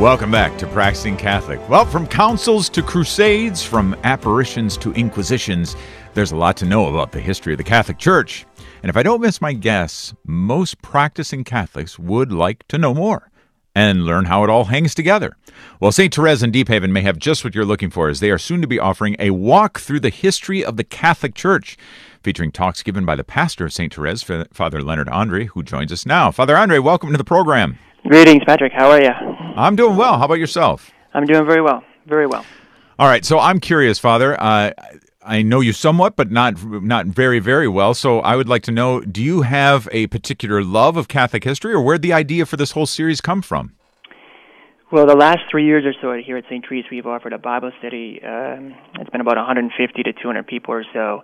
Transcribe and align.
Welcome 0.00 0.30
back 0.30 0.56
to 0.56 0.66
Practicing 0.66 1.14
Catholic. 1.14 1.60
Well, 1.68 1.84
from 1.84 2.06
councils 2.06 2.70
to 2.70 2.82
crusades, 2.82 3.62
from 3.62 3.94
apparitions 4.02 4.78
to 4.78 4.92
inquisitions, 4.92 5.76
there's 6.14 6.32
a 6.32 6.36
lot 6.36 6.56
to 6.56 6.64
know 6.64 6.86
about 6.86 7.12
the 7.12 7.20
history 7.20 7.52
of 7.52 7.58
the 7.58 7.64
Catholic 7.64 7.98
Church. 7.98 8.46
And 8.82 8.88
if 8.88 8.96
I 8.96 9.02
don't 9.02 9.20
miss 9.20 9.42
my 9.42 9.52
guess, 9.52 10.14
most 10.24 10.80
practicing 10.80 11.44
Catholics 11.44 11.98
would 11.98 12.32
like 12.32 12.66
to 12.68 12.78
know 12.78 12.94
more 12.94 13.30
and 13.74 14.06
learn 14.06 14.24
how 14.24 14.42
it 14.42 14.48
all 14.48 14.64
hangs 14.64 14.94
together. 14.94 15.36
Well, 15.80 15.92
St. 15.92 16.14
Therese 16.14 16.42
in 16.42 16.50
Deephaven 16.50 16.92
may 16.92 17.02
have 17.02 17.18
just 17.18 17.44
what 17.44 17.54
you're 17.54 17.66
looking 17.66 17.90
for, 17.90 18.08
as 18.08 18.20
they 18.20 18.30
are 18.30 18.38
soon 18.38 18.62
to 18.62 18.66
be 18.66 18.78
offering 18.78 19.16
a 19.18 19.32
walk 19.32 19.80
through 19.80 20.00
the 20.00 20.08
history 20.08 20.64
of 20.64 20.78
the 20.78 20.84
Catholic 20.84 21.34
Church, 21.34 21.76
featuring 22.22 22.52
talks 22.52 22.82
given 22.82 23.04
by 23.04 23.16
the 23.16 23.22
pastor 23.22 23.66
of 23.66 23.72
St. 23.74 23.92
Therese, 23.92 24.22
Father 24.50 24.80
Leonard 24.80 25.08
Andrie, 25.08 25.48
who 25.48 25.62
joins 25.62 25.92
us 25.92 26.06
now. 26.06 26.30
Father 26.30 26.54
Andrie, 26.54 26.82
welcome 26.82 27.12
to 27.12 27.18
the 27.18 27.22
program. 27.22 27.78
Greetings, 28.06 28.42
Patrick. 28.46 28.72
How 28.72 28.90
are 28.90 29.00
you? 29.00 29.10
I'm 29.10 29.76
doing 29.76 29.96
well. 29.96 30.18
How 30.18 30.24
about 30.24 30.38
yourself? 30.38 30.90
I'm 31.12 31.26
doing 31.26 31.44
very 31.44 31.60
well. 31.60 31.84
Very 32.06 32.26
well. 32.26 32.44
All 32.98 33.06
right. 33.06 33.24
So 33.24 33.38
I'm 33.38 33.60
curious, 33.60 33.98
Father. 33.98 34.40
Uh, 34.40 34.72
I 35.22 35.42
know 35.42 35.60
you 35.60 35.72
somewhat, 35.72 36.16
but 36.16 36.30
not 36.30 36.62
not 36.64 37.06
very, 37.06 37.40
very 37.40 37.68
well. 37.68 37.92
So 37.92 38.20
I 38.20 38.36
would 38.36 38.48
like 38.48 38.62
to 38.64 38.72
know: 38.72 39.00
Do 39.00 39.22
you 39.22 39.42
have 39.42 39.88
a 39.92 40.06
particular 40.06 40.64
love 40.64 40.96
of 40.96 41.08
Catholic 41.08 41.44
history, 41.44 41.74
or 41.74 41.82
where'd 41.82 42.02
the 42.02 42.12
idea 42.12 42.46
for 42.46 42.56
this 42.56 42.72
whole 42.72 42.86
series 42.86 43.20
come 43.20 43.42
from? 43.42 43.74
Well, 44.90 45.06
the 45.06 45.14
last 45.16 45.40
three 45.50 45.66
years 45.66 45.84
or 45.84 45.92
so 46.00 46.20
here 46.20 46.36
at 46.36 46.44
St. 46.46 46.64
Therese, 46.66 46.86
we've 46.90 47.06
offered 47.06 47.32
a 47.32 47.38
Bible 47.38 47.70
study. 47.78 48.20
Um, 48.26 48.74
it's 48.94 49.10
been 49.10 49.20
about 49.20 49.36
150 49.36 50.02
to 50.02 50.12
200 50.12 50.46
people 50.48 50.74
or 50.74 50.84
so, 50.92 51.22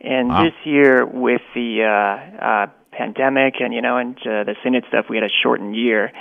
and 0.00 0.28
wow. 0.28 0.44
this 0.44 0.54
year 0.64 1.04
with 1.04 1.42
the 1.54 1.82
uh, 1.82 2.44
uh, 2.44 2.66
pandemic 2.92 3.54
and 3.60 3.74
you 3.74 3.82
know 3.82 3.96
and 3.96 4.16
uh, 4.18 4.44
the 4.44 4.54
synod 4.62 4.84
stuff, 4.88 5.06
we 5.08 5.16
had 5.16 5.24
a 5.24 5.34
shortened 5.42 5.74
year. 5.74 6.12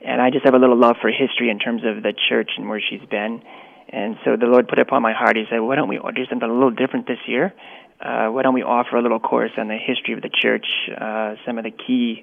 And 0.00 0.22
I 0.22 0.30
just 0.30 0.44
have 0.44 0.54
a 0.54 0.58
little 0.58 0.78
love 0.78 0.96
for 1.00 1.10
history 1.10 1.50
in 1.50 1.58
terms 1.58 1.82
of 1.84 2.02
the 2.02 2.12
church 2.28 2.50
and 2.56 2.68
where 2.68 2.80
she's 2.80 3.04
been. 3.10 3.42
And 3.88 4.16
so 4.24 4.36
the 4.36 4.46
Lord 4.46 4.68
put 4.68 4.78
it 4.78 4.82
upon 4.82 5.02
my 5.02 5.12
heart. 5.12 5.36
He 5.36 5.44
said, 5.50 5.58
"Why 5.58 5.74
don't 5.74 5.88
we 5.88 5.98
do 5.98 6.26
something 6.26 6.48
a 6.48 6.52
little 6.52 6.70
different 6.70 7.06
this 7.06 7.18
year? 7.26 7.54
Uh, 8.00 8.28
why 8.28 8.42
don't 8.42 8.54
we 8.54 8.62
offer 8.62 8.96
a 8.96 9.02
little 9.02 9.18
course 9.18 9.50
on 9.56 9.66
the 9.66 9.76
history 9.76 10.14
of 10.14 10.22
the 10.22 10.30
church, 10.30 10.66
uh, 10.96 11.34
some 11.44 11.58
of 11.58 11.64
the 11.64 11.72
key 11.72 12.22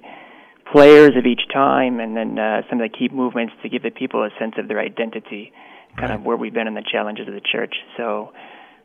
players 0.72 1.16
of 1.16 1.26
each 1.26 1.42
time, 1.52 2.00
and 2.00 2.16
then 2.16 2.38
uh, 2.38 2.62
some 2.70 2.80
of 2.80 2.90
the 2.90 2.96
key 2.96 3.08
movements 3.12 3.52
to 3.62 3.68
give 3.68 3.82
the 3.82 3.90
people 3.90 4.22
a 4.22 4.30
sense 4.38 4.54
of 4.56 4.68
their 4.68 4.80
identity, 4.80 5.52
kind 5.98 6.10
right. 6.10 6.18
of 6.18 6.24
where 6.24 6.36
we've 6.36 6.54
been 6.54 6.66
in 6.66 6.74
the 6.74 6.86
challenges 6.90 7.28
of 7.28 7.34
the 7.34 7.42
church." 7.42 7.74
So 7.96 8.32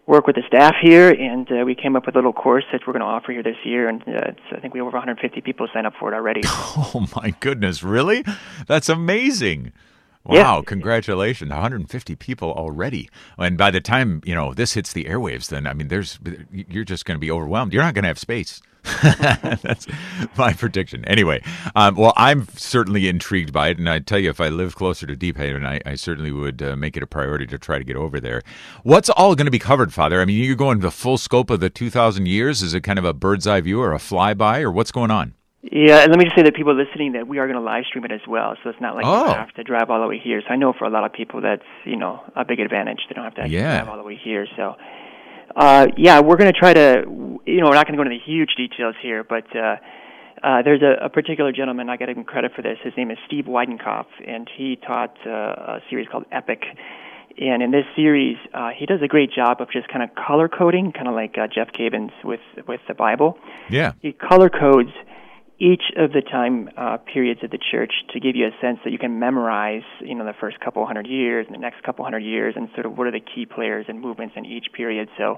work 0.05 0.27
with 0.27 0.35
the 0.35 0.43
staff 0.47 0.75
here, 0.81 1.09
and 1.09 1.47
uh, 1.51 1.63
we 1.65 1.75
came 1.75 1.95
up 1.95 2.05
with 2.05 2.15
a 2.15 2.17
little 2.17 2.33
course 2.33 2.65
that 2.71 2.81
we're 2.85 2.93
going 2.93 3.01
to 3.01 3.07
offer 3.07 3.31
here 3.31 3.43
this 3.43 3.57
year. 3.63 3.87
And 3.87 4.01
uh, 4.07 4.31
I 4.51 4.59
think 4.59 4.73
we 4.73 4.79
have 4.79 4.87
over 4.87 4.97
150 4.97 5.41
people 5.41 5.67
sign 5.73 5.85
up 5.85 5.93
for 5.99 6.11
it 6.11 6.15
already. 6.15 6.41
Oh 6.93 7.07
my 7.15 7.33
goodness, 7.39 7.83
really? 7.83 8.23
That's 8.67 8.89
amazing. 8.89 9.71
Wow, 10.23 10.57
yeah. 10.57 10.61
congratulations. 10.65 11.49
150 11.49 12.15
people 12.15 12.51
already. 12.51 13.09
And 13.37 13.57
by 13.57 13.71
the 13.71 13.81
time, 13.81 14.21
you 14.23 14.35
know, 14.35 14.53
this 14.53 14.73
hits 14.73 14.93
the 14.93 15.05
airwaves, 15.05 15.47
then 15.49 15.65
I 15.65 15.73
mean 15.73 15.87
there's 15.87 16.19
you're 16.51 16.83
just 16.83 17.05
going 17.05 17.15
to 17.15 17.19
be 17.19 17.31
overwhelmed. 17.31 17.73
You're 17.73 17.83
not 17.83 17.93
going 17.93 18.03
to 18.03 18.09
have 18.09 18.19
space. 18.19 18.61
That's 19.03 19.85
my 20.37 20.53
prediction. 20.53 21.05
Anyway, 21.05 21.43
um, 21.75 21.95
well, 21.95 22.13
I'm 22.17 22.47
certainly 22.55 23.07
intrigued 23.07 23.53
by 23.53 23.69
it, 23.69 23.77
and 23.77 23.87
I 23.87 23.99
tell 23.99 24.17
you, 24.17 24.31
if 24.31 24.41
I 24.41 24.49
live 24.49 24.75
closer 24.75 25.05
to 25.05 25.15
Deephaven, 25.15 25.65
I, 25.65 25.79
I 25.85 25.95
certainly 25.95 26.31
would 26.31 26.63
uh, 26.63 26.75
make 26.75 26.97
it 26.97 27.03
a 27.03 27.07
priority 27.07 27.45
to 27.47 27.59
try 27.59 27.77
to 27.77 27.83
get 27.83 27.95
over 27.95 28.19
there. 28.19 28.41
What's 28.83 29.09
all 29.09 29.35
going 29.35 29.45
to 29.45 29.51
be 29.51 29.59
covered, 29.59 29.93
Father? 29.93 30.19
I 30.19 30.25
mean, 30.25 30.43
you're 30.43 30.55
going 30.55 30.79
the 30.79 30.89
full 30.89 31.19
scope 31.19 31.51
of 31.51 31.59
the 31.59 31.69
2,000 31.69 32.27
years. 32.27 32.63
Is 32.63 32.73
it 32.73 32.81
kind 32.81 32.97
of 32.97 33.05
a 33.05 33.13
bird's 33.13 33.45
eye 33.45 33.61
view 33.61 33.79
or 33.81 33.93
a 33.93 33.99
flyby, 33.99 34.61
or 34.61 34.71
what's 34.71 34.91
going 34.91 35.11
on? 35.11 35.35
Yeah, 35.63 36.01
and 36.01 36.09
let 36.09 36.17
me 36.17 36.25
just 36.25 36.35
say 36.35 36.41
that 36.41 36.55
people 36.55 36.73
listening 36.73 37.11
that 37.11 37.27
we 37.27 37.37
are 37.37 37.45
going 37.45 37.59
to 37.59 37.63
live 37.63 37.85
stream 37.85 38.03
it 38.03 38.11
as 38.11 38.21
well, 38.27 38.55
so 38.63 38.71
it's 38.71 38.81
not 38.81 38.95
like 38.95 39.05
oh. 39.05 39.27
you 39.27 39.33
have 39.33 39.53
to 39.53 39.63
drive 39.63 39.91
all 39.91 40.01
the 40.01 40.07
way 40.07 40.17
here. 40.17 40.41
So 40.41 40.51
I 40.51 40.55
know 40.55 40.73
for 40.73 40.85
a 40.85 40.89
lot 40.89 41.05
of 41.05 41.13
people 41.13 41.41
that's 41.41 41.61
you 41.85 41.97
know 41.97 42.19
a 42.35 42.43
big 42.43 42.59
advantage. 42.59 42.99
They 43.07 43.13
don't 43.13 43.23
have 43.23 43.35
to 43.35 43.47
yeah. 43.47 43.77
drive 43.77 43.89
all 43.89 43.97
the 43.97 44.03
way 44.03 44.19
here. 44.21 44.47
So 44.57 44.75
uh, 45.55 45.87
yeah, 45.97 46.19
we're 46.19 46.37
going 46.37 46.51
to 46.51 46.59
try 46.59 46.73
to 46.73 47.05
you 47.45 47.61
know 47.61 47.69
we're 47.69 47.75
not 47.75 47.85
going 47.85 47.97
to 47.97 47.97
go 47.97 48.01
into 48.01 48.17
the 48.17 48.25
huge 48.25 48.55
details 48.57 48.95
here, 49.03 49.23
but 49.23 49.45
uh, 49.55 49.75
uh, 50.43 50.63
there's 50.63 50.81
a, 50.81 51.05
a 51.05 51.09
particular 51.09 51.51
gentleman 51.51 51.89
I 51.89 51.97
got 51.97 52.07
to 52.07 52.13
give 52.13 52.17
him 52.17 52.23
credit 52.23 52.53
for 52.55 52.63
this. 52.63 52.77
His 52.83 52.93
name 52.97 53.11
is 53.11 53.19
Steve 53.27 53.45
Weidenkopf, 53.45 54.07
and 54.27 54.49
he 54.57 54.77
taught 54.77 55.15
uh, 55.27 55.29
a 55.29 55.79
series 55.91 56.07
called 56.11 56.25
Epic. 56.31 56.63
And 57.37 57.61
in 57.61 57.71
this 57.71 57.85
series, 57.95 58.37
uh, 58.53 58.71
he 58.75 58.85
does 58.87 58.99
a 59.03 59.07
great 59.07 59.31
job 59.31 59.61
of 59.61 59.71
just 59.71 59.87
kind 59.87 60.03
of 60.03 60.09
color 60.15 60.49
coding, 60.49 60.91
kind 60.91 61.07
of 61.07 61.13
like 61.13 61.35
uh, 61.37 61.47
Jeff 61.53 61.69
Cavins 61.71 62.11
with 62.23 62.41
with 62.67 62.81
the 62.87 62.95
Bible. 62.95 63.37
Yeah, 63.69 63.93
he 64.01 64.11
color 64.11 64.49
codes 64.49 64.89
each 65.61 65.93
of 65.95 66.11
the 66.11 66.21
time 66.21 66.69
uh, 66.75 66.97
periods 66.97 67.41
of 67.43 67.51
the 67.51 67.59
church 67.71 67.93
to 68.11 68.19
give 68.19 68.35
you 68.35 68.47
a 68.47 68.51
sense 68.59 68.79
that 68.83 68.89
you 68.89 68.97
can 68.97 69.19
memorize, 69.19 69.85
you 70.01 70.15
know, 70.15 70.25
the 70.25 70.33
first 70.41 70.59
couple 70.59 70.83
hundred 70.87 71.05
years 71.05 71.45
and 71.45 71.53
the 71.53 71.59
next 71.61 71.83
couple 71.83 72.03
hundred 72.03 72.23
years, 72.23 72.55
and 72.57 72.67
sort 72.73 72.87
of 72.87 72.97
what 72.97 73.05
are 73.05 73.11
the 73.11 73.21
key 73.21 73.45
players 73.45 73.85
and 73.87 74.01
movements 74.01 74.33
in 74.35 74.43
each 74.43 74.73
period. 74.75 75.07
So, 75.19 75.37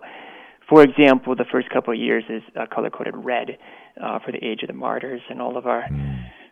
for 0.70 0.82
example, 0.82 1.36
the 1.36 1.44
first 1.52 1.70
couple 1.70 1.94
of 1.94 2.00
years 2.00 2.24
is 2.30 2.42
uh, 2.56 2.66
color 2.74 2.90
coded 2.90 3.16
red 3.18 3.58
uh, 4.02 4.20
for 4.24 4.32
the 4.32 4.40
age 4.40 4.64
of 4.64 4.68
the 4.68 4.74
martyrs 4.74 5.22
and 5.30 5.42
all 5.42 5.58
of 5.58 5.66
our 5.66 5.84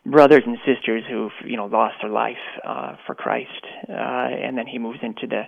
brothers 0.06 0.44
and 0.46 0.58
sisters 0.66 1.04
who've 1.10 1.32
you 1.46 1.56
know 1.56 1.68
lost 1.68 1.96
their 2.02 2.12
life 2.12 2.44
uh, 2.68 2.96
for 3.08 3.16
Christ, 3.16 3.64
uh, 3.88 3.94
and 3.94 4.58
then 4.58 4.68
he 4.68 4.80
moves 4.80 5.00
into 5.02 5.28
the 5.28 5.44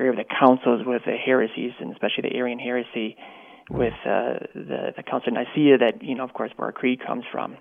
area 0.00 0.12
of 0.12 0.16
the 0.16 0.24
councils 0.40 0.86
with 0.86 1.02
the 1.04 1.16
heresies 1.16 1.72
and 1.80 1.92
especially 1.92 2.30
the 2.30 2.36
Arian 2.36 2.58
heresy 2.58 3.16
with 3.70 3.94
uh, 4.04 4.40
the, 4.54 4.92
the 4.96 5.02
Council 5.02 5.28
of 5.28 5.34
Nicaea 5.34 5.78
that, 5.78 6.02
you 6.02 6.14
know, 6.14 6.24
of 6.24 6.32
course, 6.32 6.50
where 6.56 6.66
our 6.66 6.72
creed 6.72 7.00
comes 7.04 7.24
from. 7.30 7.56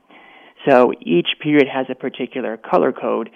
So 0.67 0.91
each 1.01 1.27
period 1.41 1.67
has 1.67 1.85
a 1.89 1.95
particular 1.95 2.57
color 2.57 2.91
code, 2.91 3.29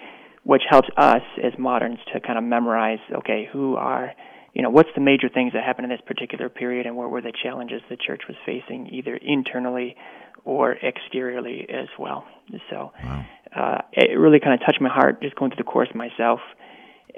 which 0.44 0.62
helps 0.68 0.88
us 0.96 1.22
as 1.42 1.52
moderns 1.58 1.98
to 2.12 2.20
kind 2.20 2.38
of 2.38 2.44
memorize, 2.44 2.98
okay, 3.14 3.48
who 3.52 3.76
are, 3.76 4.12
you 4.54 4.62
know, 4.62 4.70
what's 4.70 4.90
the 4.94 5.00
major 5.00 5.28
things 5.28 5.52
that 5.52 5.64
happened 5.64 5.84
in 5.84 5.90
this 5.90 6.00
particular 6.06 6.48
period 6.48 6.86
and 6.86 6.96
what 6.96 7.10
were 7.10 7.22
the 7.22 7.32
challenges 7.42 7.80
the 7.88 7.96
church 7.96 8.22
was 8.28 8.36
facing, 8.44 8.88
either 8.92 9.16
internally 9.16 9.96
or 10.44 10.74
exteriorly 10.76 11.66
as 11.68 11.88
well. 11.98 12.24
So 12.70 12.92
wow. 13.04 13.26
uh, 13.54 13.78
it 13.92 14.18
really 14.18 14.40
kind 14.40 14.54
of 14.54 14.66
touched 14.66 14.80
my 14.80 14.88
heart 14.88 15.22
just 15.22 15.36
going 15.36 15.52
through 15.52 15.64
the 15.64 15.70
course 15.70 15.88
myself 15.94 16.40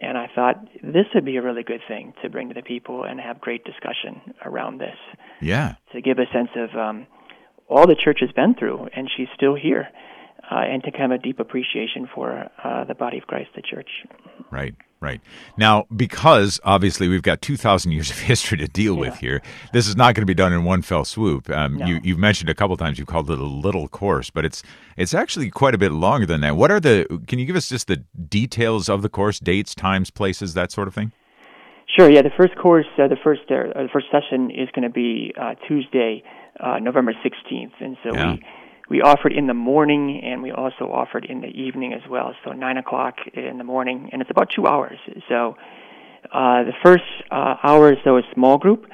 and 0.00 0.18
I 0.18 0.28
thought 0.34 0.56
this 0.82 1.06
would 1.14 1.24
be 1.24 1.36
a 1.36 1.42
really 1.42 1.62
good 1.62 1.80
thing 1.86 2.14
to 2.22 2.28
bring 2.28 2.48
to 2.48 2.54
the 2.54 2.62
people 2.62 3.04
and 3.04 3.20
have 3.20 3.40
great 3.40 3.64
discussion 3.64 4.34
around 4.44 4.78
this. 4.78 4.96
Yeah. 5.40 5.74
To 5.92 6.00
give 6.00 6.18
a 6.18 6.26
sense 6.32 6.50
of 6.56 6.76
um, 6.78 7.06
all 7.68 7.86
the 7.86 7.96
church 7.96 8.18
has 8.20 8.30
been 8.32 8.54
through, 8.54 8.88
and 8.94 9.08
she's 9.16 9.28
still 9.34 9.54
here, 9.54 9.88
uh, 10.50 10.56
and 10.56 10.82
to 10.84 10.90
kind 10.90 11.12
of 11.12 11.20
a 11.20 11.22
deep 11.22 11.40
appreciation 11.40 12.08
for 12.14 12.50
uh, 12.62 12.84
the 12.84 12.94
body 12.94 13.18
of 13.18 13.24
Christ, 13.24 13.50
the 13.54 13.62
church. 13.62 13.88
Right. 14.50 14.74
Right. 15.04 15.20
Now, 15.58 15.84
because 15.94 16.58
obviously 16.64 17.08
we've 17.08 17.20
got 17.20 17.42
2,000 17.42 17.92
years 17.92 18.10
of 18.10 18.18
history 18.32 18.56
to 18.56 18.66
deal 18.66 18.94
yeah. 18.94 19.00
with 19.00 19.16
here, 19.16 19.42
this 19.74 19.86
is 19.86 19.96
not 19.96 20.14
going 20.14 20.22
to 20.22 20.26
be 20.26 20.34
done 20.34 20.52
in 20.54 20.64
one 20.64 20.80
fell 20.80 21.04
swoop. 21.04 21.50
Um, 21.50 21.76
no. 21.76 21.86
you, 21.86 22.14
have 22.14 22.18
mentioned 22.18 22.48
a 22.48 22.54
couple 22.54 22.74
times 22.78 22.98
you've 22.98 23.06
called 23.06 23.30
it 23.30 23.38
a 23.38 23.44
little 23.44 23.86
course, 23.88 24.30
but 24.30 24.46
it's 24.46 24.62
it's 24.96 25.12
actually 25.12 25.50
quite 25.50 25.74
a 25.74 25.78
bit 25.78 25.92
longer 25.92 26.24
than 26.24 26.40
that. 26.40 26.56
What 26.56 26.70
are 26.70 26.80
the, 26.80 27.22
can 27.26 27.38
you 27.38 27.44
give 27.44 27.56
us 27.56 27.68
just 27.68 27.86
the 27.86 27.96
details 28.28 28.88
of 28.88 29.02
the 29.02 29.10
course, 29.10 29.38
dates, 29.40 29.74
times, 29.74 30.10
places, 30.10 30.54
that 30.54 30.72
sort 30.72 30.88
of 30.88 30.94
thing? 30.94 31.12
Sure. 31.86 32.10
Yeah. 32.10 32.22
The 32.22 32.32
first 32.34 32.56
course, 32.56 32.86
uh, 32.98 33.08
the 33.08 33.16
first 33.22 33.42
uh, 33.50 33.82
the 33.82 33.88
first 33.92 34.06
session 34.10 34.50
is 34.50 34.68
going 34.74 34.88
to 34.88 34.90
be 34.92 35.34
uh, 35.38 35.54
Tuesday, 35.68 36.22
uh, 36.60 36.78
November 36.80 37.12
16th. 37.12 37.72
And 37.80 37.96
so 38.02 38.14
yeah. 38.14 38.32
we 38.32 38.44
we 38.88 39.00
offered 39.00 39.32
in 39.32 39.46
the 39.46 39.54
morning 39.54 40.20
and 40.22 40.42
we 40.42 40.50
also 40.50 40.90
offered 40.92 41.24
in 41.24 41.40
the 41.40 41.48
evening 41.48 41.92
as 41.94 42.02
well. 42.08 42.34
So 42.44 42.52
nine 42.52 42.76
o'clock 42.76 43.16
in 43.32 43.58
the 43.58 43.64
morning, 43.64 44.10
and 44.12 44.20
it's 44.20 44.30
about 44.30 44.50
two 44.50 44.66
hours. 44.66 44.98
So 45.28 45.56
uh, 46.32 46.64
the 46.64 46.74
first 46.82 47.04
uh, 47.30 47.56
hour 47.62 47.92
is 47.92 47.98
though 48.04 48.18
a 48.18 48.22
small 48.34 48.58
group. 48.58 48.86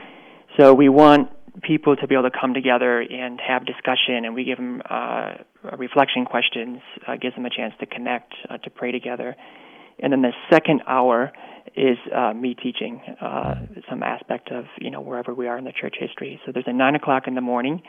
So 0.58 0.74
we 0.74 0.88
want 0.88 1.30
people 1.62 1.96
to 1.96 2.06
be 2.06 2.14
able 2.14 2.30
to 2.30 2.38
come 2.38 2.54
together 2.54 3.00
and 3.00 3.40
have 3.40 3.66
discussion, 3.66 4.24
and 4.24 4.34
we 4.34 4.44
give 4.44 4.58
them 4.58 4.82
uh, 4.88 5.34
reflection 5.76 6.24
questions, 6.24 6.78
uh, 7.06 7.16
gives 7.16 7.34
them 7.34 7.44
a 7.44 7.50
chance 7.50 7.74
to 7.80 7.86
connect, 7.86 8.32
uh, 8.48 8.58
to 8.58 8.70
pray 8.70 8.92
together. 8.92 9.36
And 9.98 10.12
then 10.12 10.22
the 10.22 10.32
second 10.50 10.82
hour 10.86 11.32
is 11.76 11.98
uh, 12.14 12.32
me 12.32 12.54
teaching 12.54 13.00
uh, 13.20 13.54
some 13.88 14.02
aspect 14.02 14.50
of 14.50 14.64
you 14.80 14.90
know 14.90 15.00
wherever 15.00 15.34
we 15.34 15.46
are 15.46 15.58
in 15.58 15.64
the 15.64 15.72
church 15.72 15.96
history. 15.98 16.40
So 16.46 16.52
there's 16.52 16.64
a 16.68 16.72
nine 16.72 16.94
o'clock 16.94 17.24
in 17.26 17.34
the 17.34 17.40
morning 17.40 17.82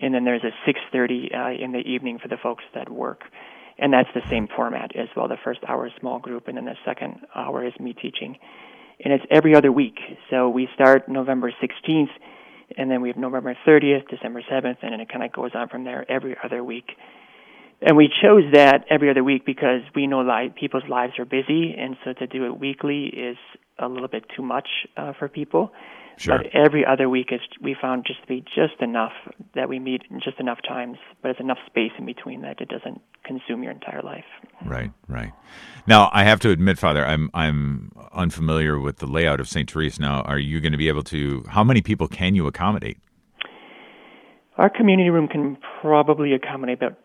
and 0.00 0.14
then 0.14 0.24
there's 0.24 0.44
a 0.44 0.52
6:30 0.68 1.34
uh, 1.34 1.64
in 1.64 1.72
the 1.72 1.78
evening 1.78 2.18
for 2.18 2.28
the 2.28 2.36
folks 2.36 2.64
that 2.74 2.88
work, 2.88 3.22
and 3.78 3.92
that's 3.92 4.08
the 4.14 4.22
same 4.28 4.48
format 4.54 4.94
as 4.96 5.08
well. 5.16 5.28
The 5.28 5.38
first 5.42 5.60
hour 5.66 5.86
is 5.86 5.92
small 6.00 6.18
group, 6.18 6.48
and 6.48 6.56
then 6.56 6.66
the 6.66 6.76
second 6.84 7.20
hour 7.34 7.64
is 7.64 7.72
me 7.80 7.92
teaching, 7.92 8.38
and 9.04 9.12
it's 9.12 9.24
every 9.30 9.54
other 9.54 9.72
week. 9.72 9.98
So 10.30 10.48
we 10.48 10.68
start 10.74 11.08
November 11.08 11.52
16th, 11.62 12.10
and 12.76 12.90
then 12.90 13.00
we 13.00 13.08
have 13.08 13.16
November 13.16 13.56
30th, 13.66 14.08
December 14.08 14.42
7th, 14.42 14.76
and 14.82 14.92
then 14.92 15.00
it 15.00 15.08
kind 15.08 15.24
of 15.24 15.32
goes 15.32 15.50
on 15.54 15.68
from 15.68 15.84
there 15.84 16.08
every 16.10 16.36
other 16.42 16.62
week. 16.62 16.92
And 17.82 17.96
we 17.96 18.10
chose 18.22 18.44
that 18.52 18.84
every 18.90 19.08
other 19.08 19.24
week 19.24 19.46
because 19.46 19.80
we 19.94 20.06
know 20.06 20.20
li- 20.20 20.52
people's 20.54 20.86
lives 20.88 21.14
are 21.18 21.24
busy, 21.24 21.74
and 21.78 21.96
so 22.04 22.12
to 22.12 22.26
do 22.26 22.44
it 22.44 22.58
weekly 22.58 23.06
is 23.06 23.38
a 23.78 23.88
little 23.88 24.08
bit 24.08 24.24
too 24.36 24.42
much 24.42 24.68
uh, 24.98 25.14
for 25.18 25.28
people. 25.28 25.72
Sure. 26.20 26.36
But 26.36 26.48
every 26.54 26.84
other 26.84 27.08
week 27.08 27.28
is 27.32 27.40
we 27.62 27.74
found 27.80 28.04
just 28.06 28.20
to 28.20 28.26
be 28.26 28.42
just 28.42 28.82
enough 28.82 29.12
that 29.54 29.70
we 29.70 29.78
meet 29.78 30.02
just 30.22 30.38
enough 30.38 30.58
times, 30.68 30.98
but 31.22 31.30
it's 31.30 31.40
enough 31.40 31.56
space 31.64 31.92
in 31.98 32.04
between 32.04 32.42
that 32.42 32.60
it 32.60 32.68
doesn't 32.68 33.00
consume 33.24 33.62
your 33.62 33.72
entire 33.72 34.02
life. 34.02 34.26
Right, 34.62 34.90
right. 35.08 35.32
Now 35.86 36.10
I 36.12 36.24
have 36.24 36.38
to 36.40 36.50
admit, 36.50 36.78
Father, 36.78 37.06
I'm 37.06 37.30
I'm 37.32 37.92
unfamiliar 38.12 38.78
with 38.78 38.98
the 38.98 39.06
layout 39.06 39.40
of 39.40 39.48
St. 39.48 39.70
Therese. 39.70 39.98
Now, 39.98 40.20
are 40.20 40.38
you 40.38 40.60
going 40.60 40.72
to 40.72 40.78
be 40.78 40.88
able 40.88 41.04
to? 41.04 41.42
How 41.48 41.64
many 41.64 41.80
people 41.80 42.06
can 42.06 42.34
you 42.34 42.46
accommodate? 42.46 42.98
Our 44.58 44.68
community 44.68 45.08
room 45.08 45.26
can 45.26 45.56
probably 45.80 46.34
accommodate 46.34 46.76
about 46.76 46.98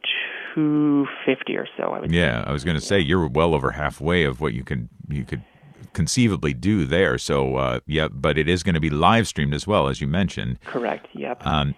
250 0.56 1.56
or 1.56 1.67
so. 1.77 1.83
I 1.83 2.01
would 2.01 2.12
yeah, 2.12 2.44
I 2.45 2.51
was 2.51 2.65
going 2.65 2.75
to 2.75 2.85
say 2.85 3.00
you're 3.00 3.29
well 3.29 3.56
over 3.56 3.71
halfway 3.71 4.25
of 4.25 4.41
what 4.41 4.53
you 4.53 4.65
could 4.65 4.89
you 5.07 5.23
could 5.23 5.41
conceivably 5.94 6.54
do 6.54 6.86
there. 6.86 7.18
So 7.18 7.58
uh, 7.58 7.80
yeah, 7.86 8.08
but 8.08 8.38
it 8.38 8.48
is 8.48 8.64
going 8.64 8.76
to 8.76 8.82
be 8.82 8.90
live 8.90 9.28
streamed 9.28 9.54
as 9.54 9.66
well 9.68 9.88
as 9.88 10.02
you 10.02 10.08
mentioned. 10.08 10.60
Correct. 10.66 11.08
Yep. 11.14 11.46
Um, 11.46 11.76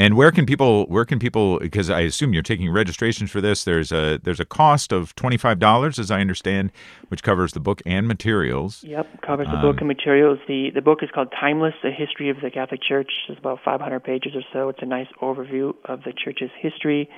and 0.00 0.16
where 0.16 0.32
can 0.32 0.46
people 0.46 0.86
where 0.86 1.04
can 1.04 1.18
people 1.18 1.58
because 1.58 1.90
I 1.90 2.00
assume 2.00 2.32
you're 2.32 2.42
taking 2.42 2.70
registrations 2.70 3.30
for 3.30 3.42
this 3.42 3.64
there's 3.64 3.92
a 3.92 4.18
there's 4.22 4.40
a 4.40 4.46
cost 4.46 4.92
of 4.92 5.14
$25 5.16 5.98
as 5.98 6.10
I 6.10 6.20
understand 6.20 6.72
which 7.08 7.22
covers 7.22 7.52
the 7.52 7.60
book 7.60 7.82
and 7.84 8.08
materials. 8.08 8.82
Yep, 8.82 9.20
covers 9.20 9.46
the 9.48 9.56
um, 9.56 9.62
book 9.62 9.76
and 9.80 9.88
materials. 9.88 10.38
The 10.48 10.70
the 10.74 10.80
book 10.80 11.00
is 11.02 11.10
called 11.14 11.28
Timeless: 11.38 11.74
A 11.84 11.90
History 11.90 12.30
of 12.30 12.38
the 12.42 12.50
Catholic 12.50 12.80
Church. 12.82 13.12
It's 13.28 13.38
about 13.38 13.58
500 13.62 14.00
pages 14.00 14.32
or 14.34 14.42
so. 14.54 14.70
It's 14.70 14.80
a 14.80 14.86
nice 14.86 15.08
overview 15.20 15.74
of 15.84 16.02
the 16.04 16.12
church's 16.12 16.50
history. 16.58 17.10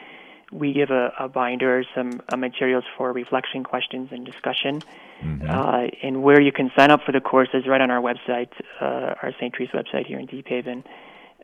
We 0.52 0.72
give 0.72 0.90
a, 0.90 1.12
a 1.19 1.28
binder, 1.28 1.82
some 1.94 2.20
uh, 2.32 2.37
materials 2.37 2.84
for 2.96 3.12
reflection, 3.12 3.64
questions, 3.64 4.10
and 4.12 4.25
discussion. 4.25 4.82
Mm-hmm. 5.22 5.49
Uh, 5.49 5.87
and 6.02 6.22
where 6.22 6.40
you 6.40 6.52
can 6.52 6.70
sign 6.76 6.90
up 6.90 7.00
for 7.06 7.12
the 7.12 7.20
course 7.20 7.49
is 7.54 7.66
right 7.66 7.81
on 7.81 7.90
our 7.90 8.02
website, 8.02 8.50
uh, 8.81 9.14
our 9.22 9.32
St. 9.38 9.54
Therese 9.56 9.70
website 9.70 10.06
here 10.06 10.19
in 10.19 10.26
Deephaven 10.26 10.84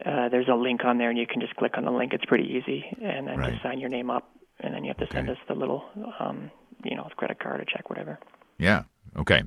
uh, 0.04 0.28
there's 0.28 0.48
a 0.48 0.54
link 0.54 0.84
on 0.84 0.98
there, 0.98 1.10
and 1.10 1.18
you 1.18 1.26
can 1.26 1.40
just 1.40 1.54
click 1.56 1.76
on 1.76 1.84
the 1.84 1.90
link. 1.90 2.12
It's 2.12 2.24
pretty 2.24 2.44
easy, 2.44 2.84
and 3.02 3.26
then 3.26 3.38
right. 3.38 3.50
just 3.50 3.62
sign 3.62 3.80
your 3.80 3.88
name 3.88 4.10
up, 4.10 4.30
and 4.60 4.72
then 4.72 4.84
you 4.84 4.88
have 4.88 5.08
to 5.08 5.12
send 5.12 5.28
us 5.28 5.38
the 5.48 5.54
little, 5.54 5.84
um, 6.20 6.50
you 6.84 6.96
know, 6.96 7.08
credit 7.16 7.40
card 7.40 7.60
or 7.60 7.64
check, 7.64 7.90
whatever. 7.90 8.18
Yeah. 8.58 8.84
Okay. 9.16 9.42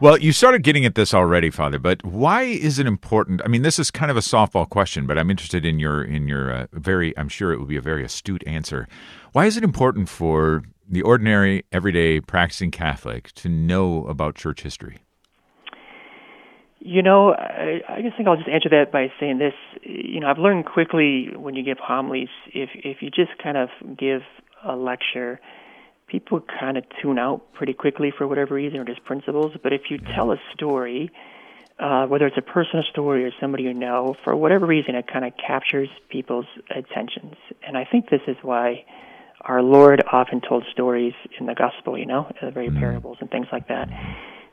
Well, 0.00 0.18
you 0.18 0.32
started 0.32 0.62
getting 0.62 0.84
at 0.84 0.94
this 0.94 1.12
already, 1.14 1.50
Father. 1.50 1.78
But 1.78 2.04
why 2.04 2.42
is 2.42 2.78
it 2.78 2.86
important? 2.86 3.40
I 3.44 3.48
mean, 3.48 3.62
this 3.62 3.78
is 3.78 3.90
kind 3.90 4.10
of 4.10 4.16
a 4.16 4.20
softball 4.20 4.68
question, 4.68 5.06
but 5.06 5.18
I'm 5.18 5.30
interested 5.30 5.64
in 5.64 5.78
your 5.78 6.02
in 6.02 6.28
your 6.28 6.52
uh, 6.52 6.66
very. 6.72 7.16
I'm 7.18 7.28
sure 7.28 7.52
it 7.52 7.58
would 7.58 7.68
be 7.68 7.76
a 7.76 7.82
very 7.82 8.04
astute 8.04 8.42
answer. 8.46 8.88
Why 9.32 9.46
is 9.46 9.56
it 9.56 9.64
important 9.64 10.08
for 10.08 10.62
the 10.88 11.02
ordinary, 11.02 11.64
everyday, 11.72 12.20
practicing 12.20 12.70
Catholic 12.70 13.32
to 13.32 13.48
know 13.48 14.06
about 14.06 14.34
church 14.34 14.62
history? 14.62 14.98
You 16.78 17.02
know, 17.02 17.32
I, 17.34 17.80
I 17.88 18.02
just 18.02 18.16
think 18.16 18.28
I'll 18.28 18.36
just 18.36 18.48
answer 18.48 18.68
that 18.68 18.92
by 18.92 19.08
saying 19.18 19.38
this. 19.38 19.54
You 19.82 20.20
know, 20.20 20.28
I've 20.28 20.38
learned 20.38 20.66
quickly 20.66 21.30
when 21.34 21.56
you 21.56 21.64
give 21.64 21.78
homilies, 21.78 22.28
if 22.54 22.70
if 22.74 22.98
you 23.00 23.10
just 23.10 23.36
kind 23.42 23.56
of 23.56 23.70
give 23.98 24.22
a 24.64 24.76
lecture, 24.76 25.40
people 26.08 26.40
kind 26.60 26.76
of 26.76 26.84
tune 27.02 27.18
out 27.18 27.52
pretty 27.54 27.72
quickly 27.72 28.12
for 28.16 28.26
whatever 28.26 28.54
reason 28.54 28.78
or 28.78 28.84
just 28.84 29.04
principles. 29.04 29.52
But 29.62 29.72
if 29.72 29.82
you 29.90 29.98
tell 29.98 30.30
a 30.30 30.36
story, 30.54 31.10
uh, 31.78 32.06
whether 32.06 32.26
it's 32.26 32.38
a 32.38 32.42
personal 32.42 32.84
story 32.90 33.24
or 33.24 33.30
somebody 33.40 33.64
you 33.64 33.74
know, 33.74 34.14
for 34.24 34.34
whatever 34.34 34.66
reason, 34.66 34.94
it 34.94 35.06
kind 35.12 35.24
of 35.24 35.32
captures 35.36 35.88
people's 36.08 36.46
attentions. 36.70 37.34
And 37.66 37.76
I 37.76 37.84
think 37.84 38.08
this 38.08 38.22
is 38.26 38.36
why 38.42 38.84
our 39.42 39.62
Lord 39.62 40.02
often 40.10 40.40
told 40.40 40.64
stories 40.72 41.12
in 41.38 41.46
the 41.46 41.54
gospel, 41.54 41.98
you 41.98 42.06
know, 42.06 42.30
the 42.40 42.50
very 42.50 42.68
mm-hmm. 42.68 42.78
parables 42.78 43.18
and 43.20 43.30
things 43.30 43.46
like 43.52 43.68
that. 43.68 43.88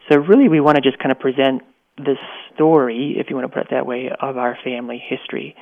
So 0.10 0.18
really, 0.18 0.50
we 0.50 0.60
want 0.60 0.76
to 0.76 0.82
just 0.82 1.00
kind 1.00 1.12
of 1.12 1.20
present 1.20 1.62
the 1.98 2.16
story, 2.54 3.16
if 3.18 3.30
you 3.30 3.36
want 3.36 3.50
to 3.50 3.54
put 3.54 3.68
it 3.68 3.72
that 3.72 3.86
way, 3.86 4.10
of 4.20 4.38
our 4.38 4.58
family 4.64 5.02
history. 5.04 5.56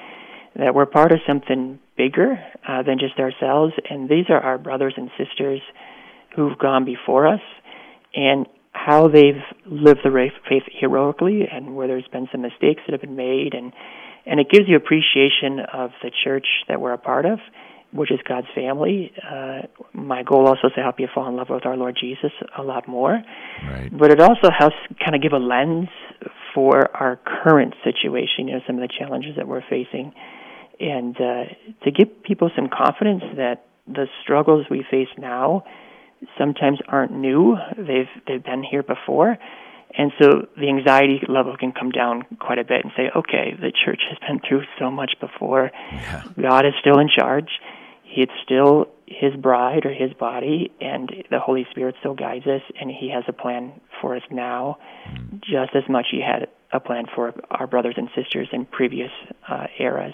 That 0.56 0.76
we're 0.76 0.86
part 0.86 1.12
of 1.12 1.20
something 1.26 1.80
bigger 1.98 2.38
uh, 2.68 2.84
than 2.84 3.00
just 3.00 3.20
ourselves, 3.20 3.74
and 3.90 4.10
these 4.10 4.26
are 4.30 4.40
our 4.40 4.58
brothers 4.58 4.94
and 4.98 5.10
sisters 5.18 5.62
who've 6.36 6.58
gone 6.58 6.86
before 6.86 7.28
us, 7.28 7.42
and 8.14 8.46
how 8.74 9.08
they've 9.08 9.42
lived 9.66 10.00
the 10.04 10.30
faith 10.50 10.64
heroically, 10.80 11.48
and 11.52 11.76
where 11.76 11.88
there's 11.88 12.08
been 12.12 12.28
some 12.32 12.42
mistakes 12.42 12.82
that 12.86 12.92
have 12.92 13.02
been 13.02 13.16
made, 13.16 13.54
and 13.54 13.72
and 14.26 14.40
it 14.40 14.50
gives 14.50 14.66
you 14.68 14.76
appreciation 14.76 15.60
of 15.74 15.92
the 16.04 16.12
church 16.24 16.46
that 16.68 16.80
we're 16.80 16.94
a 16.94 16.98
part 16.98 17.26
of, 17.26 17.40
which 17.92 18.12
is 18.12 18.20
God's 18.28 18.48
family. 18.54 19.12
Uh, 19.18 19.62
my 19.94 20.24
goal 20.24 20.48
also 20.48 20.68
is 20.68 20.74
to 20.76 20.82
help 20.82 21.00
you 21.00 21.08
fall 21.14 21.28
in 21.28 21.36
love 21.36 21.48
with 21.50 21.66
our 21.66 21.76
Lord 21.76 21.98
Jesus 22.00 22.32
a 22.58 22.62
lot 22.62 22.88
more. 22.88 23.22
Right. 23.68 23.90
But 23.92 24.12
it 24.12 24.20
also 24.20 24.50
helps 24.56 24.76
kind 25.04 25.16
of 25.16 25.22
give 25.22 25.34
a 25.34 25.38
lens 25.38 25.90
for 26.54 26.90
our 26.96 27.20
current 27.44 27.74
situation, 27.84 28.48
you 28.48 28.54
know, 28.54 28.62
some 28.68 28.78
of 28.78 28.82
the 28.82 28.94
challenges 28.98 29.36
that 29.38 29.48
we're 29.48 29.64
facing, 29.70 30.14
and 30.80 31.16
uh, 31.18 31.46
to 31.84 31.92
give 31.92 32.24
people 32.24 32.50
some 32.56 32.70
confidence 32.70 33.24
that 33.38 33.66
the 33.88 34.08
struggles 34.24 34.66
we 34.70 34.86
face 34.90 35.10
now 35.18 35.64
sometimes 36.38 36.80
aren't 36.88 37.12
new. 37.12 37.58
They've 37.78 38.10
they've 38.28 38.44
been 38.44 38.64
here 38.64 38.84
before. 38.84 39.38
And 39.94 40.14
so 40.22 40.48
the 40.56 40.70
anxiety 40.70 41.20
level 41.28 41.58
can 41.58 41.74
come 41.74 41.92
down 41.92 42.24
quite 42.40 42.60
a 42.60 42.64
bit 42.64 42.86
and 42.86 42.94
say, 42.96 43.12
okay, 43.14 43.54
the 43.60 43.74
church 43.74 44.00
has 44.08 44.18
been 44.26 44.40
through 44.48 44.64
so 44.80 44.90
much 44.90 45.16
before. 45.20 45.70
Yeah. 45.92 46.24
God 46.42 46.66
is 46.66 46.72
still 46.80 46.98
in 46.98 47.10
charge 47.10 47.50
it's 48.16 48.32
still 48.44 48.88
his 49.20 49.36
bride 49.36 49.86
or 49.86 49.94
his 49.94 50.14
body, 50.14 50.72
and 50.80 51.12
the 51.30 51.40
Holy 51.40 51.66
Spirit 51.72 51.96
still 52.00 52.14
guides 52.14 52.46
us, 52.48 52.62
and 52.80 52.90
he 52.90 53.10
has 53.10 53.24
a 53.28 53.34
plan 53.34 53.74
for 54.02 54.16
us 54.16 54.24
now, 54.32 54.78
mm. 55.10 55.42
just 55.42 55.76
as 55.76 55.84
much 55.90 56.08
he 56.12 56.22
had 56.22 56.48
a 56.72 56.80
plan 56.80 57.06
for 57.14 57.34
our 57.50 57.68
brothers 57.68 57.96
and 57.98 58.10
sisters 58.16 58.48
in 58.52 58.66
previous 58.66 59.12
uh, 59.50 59.68
eras. 59.80 60.14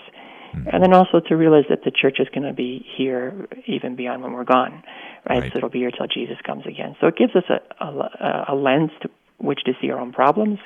Mm. 0.55 0.73
And 0.73 0.83
then 0.83 0.93
also 0.93 1.19
to 1.27 1.35
realize 1.35 1.65
that 1.69 1.83
the 1.83 1.91
church 1.91 2.17
is 2.19 2.27
going 2.29 2.47
to 2.47 2.53
be 2.53 2.85
here 2.97 3.47
even 3.65 3.95
beyond 3.95 4.23
when 4.23 4.33
we're 4.33 4.43
gone, 4.43 4.83
right? 5.29 5.41
right? 5.41 5.51
So 5.51 5.57
it'll 5.57 5.69
be 5.69 5.79
here 5.79 5.91
till 5.91 6.07
Jesus 6.07 6.37
comes 6.45 6.65
again. 6.65 6.95
So 6.99 7.07
it 7.07 7.15
gives 7.15 7.35
us 7.35 7.43
a, 7.49 7.85
a, 7.85 8.45
a 8.49 8.55
lens 8.55 8.91
to 9.01 9.09
which 9.39 9.59
to 9.65 9.73
see 9.79 9.91
our 9.91 9.99
own 9.99 10.13
problems, 10.13 10.59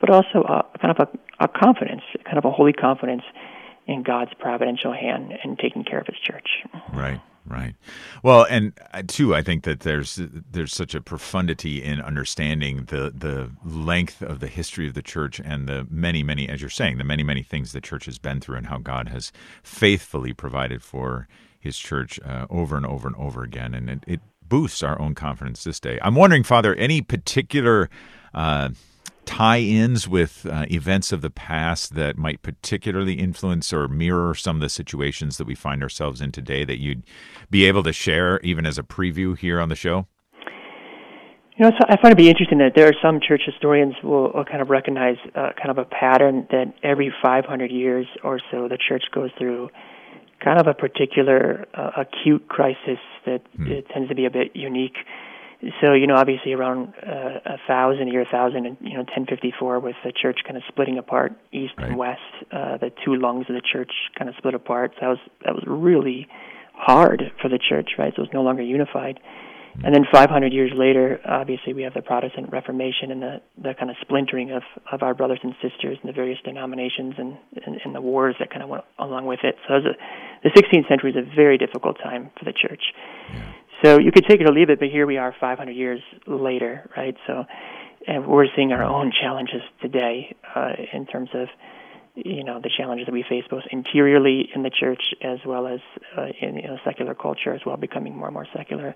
but 0.00 0.10
also 0.10 0.42
a, 0.42 0.78
kind 0.78 0.96
of 0.96 1.08
a, 1.08 1.44
a 1.44 1.48
confidence, 1.48 2.02
kind 2.24 2.38
of 2.38 2.44
a 2.44 2.50
holy 2.50 2.72
confidence 2.72 3.22
in 3.86 4.02
God's 4.02 4.32
providential 4.38 4.92
hand 4.92 5.32
and 5.42 5.58
taking 5.58 5.84
care 5.84 5.98
of 5.98 6.06
His 6.06 6.16
church. 6.18 6.48
Right. 6.92 7.20
Right. 7.46 7.74
Well, 8.22 8.44
and 8.44 8.72
uh, 8.92 9.02
too, 9.06 9.34
I 9.34 9.42
think 9.42 9.64
that 9.64 9.80
there's 9.80 10.20
there's 10.50 10.74
such 10.74 10.94
a 10.94 11.00
profundity 11.00 11.82
in 11.82 12.00
understanding 12.00 12.84
the 12.84 13.12
the 13.16 13.50
length 13.64 14.22
of 14.22 14.40
the 14.40 14.46
history 14.46 14.86
of 14.86 14.94
the 14.94 15.02
church 15.02 15.40
and 15.42 15.66
the 15.68 15.86
many 15.90 16.22
many, 16.22 16.48
as 16.48 16.60
you're 16.60 16.70
saying, 16.70 16.98
the 16.98 17.04
many 17.04 17.22
many 17.22 17.42
things 17.42 17.72
the 17.72 17.80
church 17.80 18.04
has 18.04 18.18
been 18.18 18.40
through 18.40 18.56
and 18.56 18.66
how 18.66 18.78
God 18.78 19.08
has 19.08 19.32
faithfully 19.62 20.32
provided 20.34 20.82
for 20.82 21.28
His 21.58 21.78
church 21.78 22.20
uh, 22.24 22.46
over 22.50 22.76
and 22.76 22.84
over 22.84 23.08
and 23.08 23.16
over 23.16 23.42
again, 23.42 23.74
and 23.74 23.88
it, 23.88 24.04
it, 24.06 24.20
boosts 24.42 24.82
our 24.82 25.00
own 25.00 25.14
confidence 25.14 25.62
this 25.62 25.78
day. 25.78 25.96
I'm 26.02 26.16
wondering, 26.16 26.42
Father, 26.42 26.74
any 26.74 27.02
particular 27.02 27.88
uh, 28.34 28.70
tie-ins 29.30 30.08
with 30.08 30.44
uh, 30.44 30.66
events 30.72 31.12
of 31.12 31.20
the 31.20 31.30
past 31.30 31.94
that 31.94 32.18
might 32.18 32.42
particularly 32.42 33.14
influence 33.14 33.72
or 33.72 33.86
mirror 33.86 34.34
some 34.34 34.56
of 34.56 34.60
the 34.60 34.68
situations 34.68 35.36
that 35.36 35.46
we 35.46 35.54
find 35.54 35.84
ourselves 35.84 36.20
in 36.20 36.32
today 36.32 36.64
that 36.64 36.80
you'd 36.80 37.04
be 37.48 37.64
able 37.64 37.84
to 37.84 37.92
share 37.92 38.40
even 38.40 38.66
as 38.66 38.76
a 38.76 38.82
preview 38.82 39.38
here 39.38 39.60
on 39.60 39.68
the 39.68 39.76
show? 39.76 40.04
You 41.56 41.66
know, 41.66 41.70
so 41.78 41.86
I 41.88 41.96
find 42.02 42.10
it 42.10 42.16
be 42.16 42.28
interesting 42.28 42.58
that 42.58 42.72
there 42.74 42.88
are 42.88 42.98
some 43.00 43.20
church 43.20 43.42
historians 43.46 43.94
will, 44.02 44.32
will 44.32 44.44
kind 44.44 44.60
of 44.60 44.68
recognize 44.68 45.16
uh, 45.36 45.50
kind 45.56 45.70
of 45.70 45.78
a 45.78 45.84
pattern 45.84 46.48
that 46.50 46.74
every 46.82 47.14
500 47.22 47.70
years 47.70 48.06
or 48.24 48.40
so 48.50 48.66
the 48.66 48.78
church 48.88 49.04
goes 49.14 49.30
through 49.38 49.70
kind 50.44 50.58
of 50.58 50.66
a 50.66 50.74
particular 50.74 51.66
uh, 51.74 52.02
acute 52.02 52.48
crisis 52.48 52.98
that 53.26 53.42
hmm. 53.56 53.70
it 53.70 53.86
tends 53.94 54.08
to 54.08 54.16
be 54.16 54.24
a 54.24 54.30
bit 54.30 54.56
unique 54.56 54.96
so 55.80 55.92
you 55.92 56.06
know 56.06 56.16
obviously 56.16 56.52
around 56.52 56.94
uh, 57.06 57.38
a 57.44 57.58
thousand 57.66 58.08
year 58.08 58.24
thousand 58.30 58.66
and 58.66 58.76
you 58.80 58.94
know 58.94 59.04
1054 59.04 59.78
with 59.80 59.96
the 60.04 60.12
church 60.12 60.40
kind 60.44 60.56
of 60.56 60.62
splitting 60.68 60.98
apart 60.98 61.32
east 61.52 61.74
right. 61.76 61.88
and 61.88 61.98
west 61.98 62.20
uh, 62.52 62.76
the 62.78 62.90
two 63.04 63.16
lungs 63.16 63.46
of 63.48 63.54
the 63.54 63.62
church 63.62 63.92
kind 64.18 64.28
of 64.28 64.34
split 64.36 64.54
apart 64.54 64.92
so 64.94 65.00
that 65.00 65.08
was 65.08 65.18
that 65.44 65.54
was 65.54 65.64
really 65.66 66.28
hard 66.74 67.30
for 67.42 67.48
the 67.48 67.58
church 67.58 67.90
right 67.98 68.14
so 68.16 68.22
it 68.22 68.26
was 68.26 68.32
no 68.32 68.42
longer 68.42 68.62
unified 68.62 69.20
mm-hmm. 69.20 69.84
and 69.84 69.94
then 69.94 70.04
500 70.10 70.50
years 70.50 70.72
later 70.74 71.20
obviously 71.26 71.74
we 71.74 71.82
have 71.82 71.92
the 71.92 72.02
protestant 72.02 72.50
reformation 72.50 73.10
and 73.10 73.20
the 73.20 73.42
the 73.58 73.74
kind 73.74 73.90
of 73.90 73.96
splintering 74.00 74.52
of 74.52 74.62
of 74.90 75.02
our 75.02 75.12
brothers 75.12 75.40
and 75.42 75.54
sisters 75.60 75.98
and 76.00 76.08
the 76.08 76.14
various 76.14 76.38
denominations 76.42 77.14
and 77.18 77.36
and, 77.66 77.80
and 77.84 77.94
the 77.94 78.00
wars 78.00 78.34
that 78.40 78.48
kind 78.48 78.62
of 78.62 78.70
went 78.70 78.84
along 78.98 79.26
with 79.26 79.40
it 79.42 79.56
so 79.68 79.74
it 79.74 79.84
was 79.84 79.92
a, 79.92 80.48
the 80.48 80.50
16th 80.56 80.88
century 80.88 81.10
is 81.10 81.16
a 81.16 81.36
very 81.36 81.58
difficult 81.58 81.98
time 82.02 82.30
for 82.38 82.46
the 82.46 82.52
church 82.52 82.94
yeah. 83.34 83.52
So 83.82 83.98
you 83.98 84.12
could 84.12 84.26
take 84.26 84.40
it 84.40 84.48
or 84.48 84.52
leave 84.52 84.70
it, 84.70 84.78
but 84.78 84.88
here 84.88 85.06
we 85.06 85.16
are 85.16 85.34
500 85.40 85.72
years 85.72 86.00
later, 86.26 86.88
right? 86.96 87.16
So 87.26 87.44
and 88.06 88.26
we're 88.26 88.46
seeing 88.56 88.72
our 88.72 88.82
own 88.82 89.12
challenges 89.12 89.62
today 89.82 90.34
uh, 90.54 90.72
in 90.92 91.06
terms 91.06 91.30
of 91.34 91.48
you 92.14 92.44
know 92.44 92.60
the 92.60 92.70
challenges 92.76 93.06
that 93.06 93.12
we 93.12 93.24
face 93.28 93.44
both 93.48 93.62
interiorly 93.70 94.48
in 94.54 94.62
the 94.62 94.70
church 94.70 95.02
as 95.22 95.38
well 95.46 95.66
as 95.66 95.80
uh, 96.16 96.26
in 96.40 96.56
you 96.56 96.62
know, 96.62 96.78
secular 96.84 97.14
culture 97.14 97.54
as 97.54 97.60
well, 97.64 97.76
becoming 97.76 98.16
more 98.16 98.26
and 98.26 98.34
more 98.34 98.46
secular. 98.56 98.94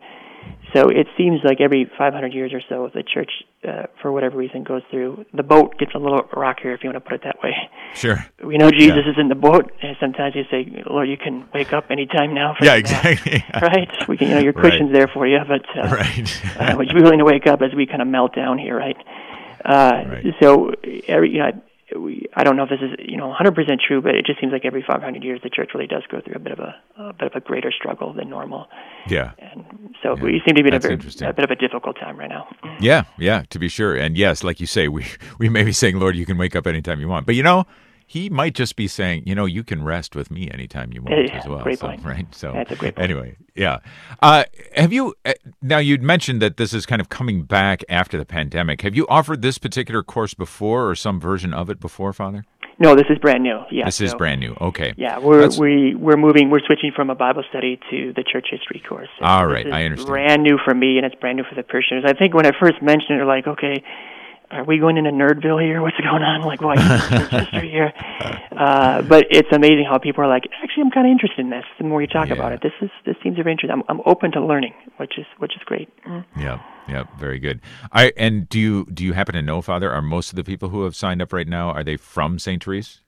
So 0.74 0.90
it 0.90 1.06
seems 1.16 1.40
like 1.44 1.60
every 1.60 1.90
500 1.96 2.34
years 2.34 2.52
or 2.52 2.60
so, 2.68 2.90
the 2.92 3.02
church, 3.02 3.30
uh, 3.66 3.84
for 4.02 4.12
whatever 4.12 4.36
reason, 4.36 4.62
goes 4.62 4.82
through 4.90 5.24
the 5.32 5.42
boat 5.42 5.78
gets 5.78 5.92
a 5.94 5.98
little 5.98 6.22
rockier, 6.36 6.74
if 6.74 6.82
you 6.82 6.90
want 6.90 7.02
to 7.02 7.08
put 7.08 7.14
it 7.14 7.22
that 7.24 7.36
way. 7.42 7.54
Sure. 7.94 8.26
We 8.42 8.58
know 8.58 8.70
Jesus 8.70 9.04
yeah. 9.04 9.12
is 9.12 9.18
in 9.18 9.28
the 9.28 9.34
boat, 9.36 9.72
and 9.80 9.96
sometimes 10.00 10.34
you 10.34 10.42
say, 10.50 10.82
"Lord, 10.90 11.08
you 11.08 11.16
can 11.16 11.48
wake 11.54 11.72
up 11.72 11.90
anytime 11.90 12.34
now." 12.34 12.56
yeah, 12.60 12.74
exactly. 12.74 13.44
Yeah. 13.54 13.60
Right. 13.60 14.08
We 14.08 14.16
can, 14.16 14.28
you 14.28 14.34
know, 14.34 14.40
your 14.40 14.52
cushion's 14.52 14.90
right. 14.90 14.92
there 14.92 15.08
for 15.08 15.26
you, 15.26 15.38
but 15.46 15.62
uh, 15.78 15.88
right. 15.94 16.42
uh, 16.58 16.74
would 16.76 16.88
you 16.88 16.94
be 16.94 17.02
willing 17.02 17.18
to 17.18 17.24
wake 17.24 17.46
up 17.46 17.62
as 17.62 17.74
we 17.74 17.86
kind 17.86 18.02
of 18.02 18.08
melt 18.08 18.34
down 18.34 18.58
here, 18.58 18.76
right? 18.76 18.96
Uh, 19.64 20.04
right. 20.08 20.24
So, 20.40 20.72
every, 21.08 21.30
you 21.30 21.38
know, 21.38 21.52
we, 21.94 22.26
I 22.34 22.44
don't 22.44 22.56
know 22.56 22.64
if 22.64 22.70
this 22.70 22.80
is 22.80 22.96
you 22.98 23.16
know 23.16 23.34
100% 23.38 23.54
true, 23.86 24.00
but 24.00 24.14
it 24.14 24.26
just 24.26 24.40
seems 24.40 24.52
like 24.52 24.64
every 24.64 24.84
500 24.86 25.22
years 25.22 25.40
the 25.42 25.50
church 25.50 25.70
really 25.74 25.86
does 25.86 26.02
go 26.10 26.20
through 26.20 26.34
a 26.34 26.38
bit 26.38 26.52
of 26.52 26.58
a, 26.58 26.74
a 26.98 27.12
bit 27.12 27.26
of 27.26 27.34
a 27.34 27.40
greater 27.40 27.72
struggle 27.72 28.12
than 28.12 28.28
normal. 28.28 28.66
Yeah. 29.08 29.32
And 29.38 29.94
so 30.02 30.16
yeah. 30.16 30.22
we 30.22 30.42
seem 30.46 30.56
to 30.56 30.62
be 30.62 30.68
in 30.68 30.74
a, 30.74 30.78
very, 30.78 30.94
a 30.94 31.32
bit 31.32 31.44
of 31.44 31.50
a 31.50 31.56
difficult 31.56 31.96
time 31.98 32.16
right 32.16 32.30
now. 32.30 32.48
Yeah, 32.80 33.04
yeah, 33.18 33.44
to 33.50 33.58
be 33.58 33.68
sure. 33.68 33.94
And 33.94 34.16
yes, 34.16 34.42
like 34.44 34.60
you 34.60 34.66
say, 34.66 34.88
we 34.88 35.06
we 35.38 35.48
may 35.48 35.62
be 35.62 35.72
saying, 35.72 35.98
Lord, 35.98 36.16
you 36.16 36.26
can 36.26 36.38
wake 36.38 36.56
up 36.56 36.66
anytime 36.66 37.00
you 37.00 37.08
want, 37.08 37.26
but 37.26 37.34
you 37.34 37.42
know 37.42 37.66
he 38.06 38.28
might 38.28 38.54
just 38.54 38.76
be 38.76 38.86
saying, 38.86 39.24
you 39.26 39.34
know, 39.34 39.46
you 39.46 39.64
can 39.64 39.82
rest 39.82 40.14
with 40.14 40.30
me 40.30 40.50
anytime 40.50 40.92
you 40.92 41.02
want 41.02 41.26
yeah, 41.26 41.38
as 41.38 41.46
well. 41.46 41.62
Great 41.62 41.78
so, 41.78 41.88
point. 41.88 42.04
Right. 42.04 42.26
So 42.34 42.52
That's 42.52 42.70
a 42.70 42.76
great 42.76 42.96
point. 42.96 43.10
anyway, 43.10 43.36
yeah. 43.54 43.78
Uh, 44.20 44.44
have 44.76 44.92
you 44.92 45.14
uh, 45.24 45.32
now? 45.62 45.78
You'd 45.78 46.02
mentioned 46.02 46.42
that 46.42 46.56
this 46.56 46.74
is 46.74 46.86
kind 46.86 47.00
of 47.00 47.08
coming 47.08 47.42
back 47.42 47.82
after 47.88 48.18
the 48.18 48.26
pandemic. 48.26 48.82
Have 48.82 48.94
you 48.94 49.06
offered 49.08 49.42
this 49.42 49.58
particular 49.58 50.02
course 50.02 50.34
before, 50.34 50.88
or 50.88 50.94
some 50.94 51.18
version 51.18 51.54
of 51.54 51.70
it 51.70 51.80
before, 51.80 52.12
Father? 52.12 52.44
No, 52.78 52.96
this 52.96 53.06
is 53.08 53.18
brand 53.18 53.44
new. 53.44 53.60
Yeah, 53.70 53.84
this 53.84 53.96
so, 53.96 54.04
is 54.04 54.14
brand 54.14 54.40
new. 54.40 54.56
Okay. 54.60 54.94
Yeah, 54.96 55.18
we're 55.18 55.42
That's... 55.42 55.58
we 55.58 55.94
we're 55.94 56.16
moving. 56.16 56.50
We're 56.50 56.64
switching 56.66 56.92
from 56.94 57.08
a 57.08 57.14
Bible 57.14 57.44
study 57.48 57.78
to 57.90 58.12
the 58.14 58.24
church 58.24 58.48
history 58.50 58.82
course. 58.86 59.08
All 59.20 59.46
right, 59.46 59.66
I 59.72 59.84
understand. 59.84 60.08
Brand 60.08 60.42
new 60.42 60.58
for 60.64 60.74
me, 60.74 60.96
and 60.96 61.06
it's 61.06 61.14
brand 61.14 61.36
new 61.36 61.44
for 61.44 61.54
the 61.54 61.62
parishioners. 61.62 62.04
I 62.06 62.12
think 62.12 62.34
when 62.34 62.46
I 62.46 62.50
first 62.60 62.82
mentioned 62.82 63.12
it, 63.12 63.16
they're 63.18 63.26
like, 63.26 63.46
okay 63.46 63.82
are 64.50 64.64
we 64.64 64.78
going 64.78 64.96
into 64.96 65.10
Nerdville 65.10 65.62
here? 65.62 65.82
What's 65.82 65.96
going 65.96 66.22
on? 66.22 66.42
Like, 66.42 66.60
why 66.60 66.76
history 66.76 67.70
here? 67.70 67.92
Uh, 68.56 69.02
but 69.02 69.26
it's 69.30 69.48
amazing 69.52 69.86
how 69.88 69.98
people 69.98 70.22
are 70.24 70.28
like, 70.28 70.44
actually, 70.62 70.82
I'm 70.82 70.90
kind 70.90 71.06
of 71.06 71.12
interested 71.12 71.40
in 71.40 71.50
this. 71.50 71.64
The 71.78 71.84
more 71.84 72.00
you 72.00 72.06
talk 72.06 72.28
yeah. 72.28 72.34
about 72.34 72.52
it, 72.52 72.60
this 72.62 72.72
is 72.80 72.90
this 73.06 73.16
seems 73.22 73.38
of 73.38 73.46
interest. 73.46 73.72
I'm 73.72 73.82
I'm 73.88 74.00
open 74.06 74.32
to 74.32 74.44
learning, 74.44 74.74
which 74.98 75.18
is 75.18 75.26
which 75.38 75.52
is 75.56 75.62
great. 75.64 75.88
Mm. 76.06 76.24
Yeah, 76.36 76.60
yeah, 76.88 77.04
very 77.18 77.38
good. 77.38 77.60
I 77.92 78.12
and 78.16 78.48
do 78.48 78.60
you 78.60 78.86
do 78.92 79.04
you 79.04 79.12
happen 79.12 79.34
to 79.34 79.42
know, 79.42 79.62
Father? 79.62 79.90
Are 79.90 80.02
most 80.02 80.30
of 80.30 80.36
the 80.36 80.44
people 80.44 80.68
who 80.68 80.84
have 80.84 80.94
signed 80.94 81.22
up 81.22 81.32
right 81.32 81.48
now 81.48 81.70
are 81.70 81.84
they 81.84 81.96
from 81.96 82.38
St. 82.38 82.62
Therese? 82.62 83.00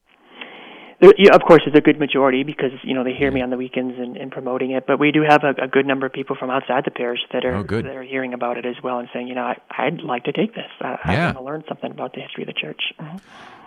There, 1.01 1.13
yeah, 1.19 1.35
of 1.35 1.43
course, 1.43 1.63
it's 1.67 1.77
a 1.77 1.81
good 1.81 1.99
majority 1.99 2.43
because 2.43 2.73
you 2.83 2.95
know 2.95 3.05
they 3.05 3.13
hear 3.13 3.31
me 3.31 3.43
on 3.43 3.51
the 3.51 3.57
weekends 3.57 3.99
and, 3.99 4.17
and 4.17 4.31
promoting 4.31 4.71
it. 4.71 4.87
But 4.87 4.99
we 4.99 5.13
do 5.13 5.23
have 5.29 5.45
a, 5.45 5.65
a 5.65 5.69
good 5.69 5.87
number 5.87 6.07
of 6.07 6.13
people 6.13 6.37
from 6.37 6.51
outside 6.51 6.85
the 6.85 6.91
parish 6.91 7.21
that 7.33 7.45
are 7.45 7.57
oh, 7.57 7.63
that 7.63 7.87
are 7.87 8.03
hearing 8.03 8.33
about 8.33 8.57
it 8.57 8.65
as 8.65 8.77
well 8.83 8.99
and 8.99 9.09
saying, 9.13 9.29
you 9.29 9.35
know, 9.35 9.43
I, 9.43 9.61
I'd 9.71 10.01
like 10.01 10.25
to 10.25 10.33
take 10.33 10.55
this. 10.55 10.71
I, 10.81 10.99
yeah. 11.13 11.21
I 11.21 11.25
want 11.27 11.37
to 11.37 11.43
learn 11.45 11.65
something 11.69 11.91
about 11.91 12.15
the 12.15 12.21
history 12.21 12.45
of 12.45 12.47
the 12.47 12.55
church. 12.55 12.81
Mm-hmm. 12.99 13.17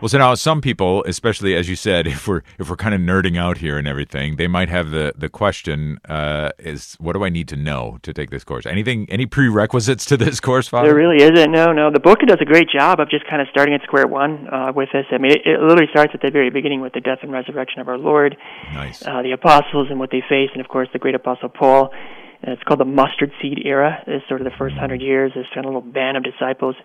Well, 0.01 0.07
so 0.07 0.17
now 0.17 0.33
some 0.35 0.61
people, 0.61 1.03
especially 1.05 1.55
as 1.55 1.67
you 1.67 1.75
said, 1.75 2.07
if 2.15 2.27
we're 2.27 2.41
if 2.57 2.69
we're 2.69 2.77
kind 2.77 2.95
of 2.95 3.01
nerding 3.01 3.37
out 3.37 3.57
here 3.57 3.77
and 3.77 3.87
everything, 3.87 4.37
they 4.37 4.47
might 4.47 4.69
have 4.69 4.91
the 4.91 5.13
the 5.17 5.29
question: 5.29 5.99
uh, 6.07 6.51
Is 6.59 6.95
what 6.99 7.13
do 7.13 7.23
I 7.23 7.29
need 7.29 7.47
to 7.49 7.55
know 7.55 7.99
to 8.03 8.13
take 8.13 8.29
this 8.29 8.43
course? 8.43 8.65
Anything, 8.65 9.07
any 9.09 9.25
prerequisites 9.25 10.05
to 10.05 10.17
this 10.17 10.39
course, 10.39 10.67
Father? 10.67 10.89
There 10.89 10.95
really 10.95 11.23
isn't. 11.23 11.51
No, 11.51 11.73
no. 11.73 11.91
The 11.91 11.99
book 11.99 12.19
does 12.25 12.39
a 12.41 12.45
great 12.45 12.69
job 12.69 12.99
of 12.99 13.09
just 13.09 13.27
kind 13.29 13.41
of 13.41 13.47
starting 13.51 13.73
at 13.73 13.81
square 13.83 14.07
one 14.07 14.47
uh, 14.47 14.71
with 14.73 14.89
this. 14.93 15.05
I 15.11 15.17
mean, 15.17 15.31
it, 15.31 15.41
it 15.45 15.59
literally 15.59 15.89
starts 15.91 16.11
at 16.13 16.21
the 16.21 16.31
very 16.31 16.49
beginning 16.49 16.81
with 16.81 16.93
the 16.93 17.01
death 17.01 17.19
and 17.21 17.31
resurrection 17.31 17.81
of 17.81 17.87
our 17.87 17.97
Lord, 17.97 18.37
nice. 18.73 19.05
uh, 19.05 19.21
the 19.21 19.31
apostles 19.31 19.87
and 19.89 19.99
what 19.99 20.11
they 20.11 20.23
faced, 20.27 20.53
and 20.53 20.61
of 20.61 20.69
course 20.69 20.87
the 20.93 20.99
great 20.99 21.15
apostle 21.15 21.49
Paul. 21.49 21.91
And 22.41 22.53
it's 22.53 22.63
called 22.63 22.79
the 22.79 22.85
mustard 22.85 23.33
seed 23.41 23.59
era. 23.65 24.01
It's 24.07 24.25
sort 24.29 24.39
of 24.39 24.45
the 24.45 24.55
first 24.57 24.75
hundred 24.75 25.01
years. 25.01 25.33
This 25.35 25.45
kind 25.53 25.65
of 25.65 25.73
little 25.73 25.91
band 25.91 26.15
of 26.15 26.23
disciples 26.23 26.75